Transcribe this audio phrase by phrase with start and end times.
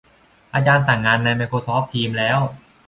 [0.53, 2.39] อาจารย์สั่งงานในไมโครซอฟท์ ทีมส์ แล้ว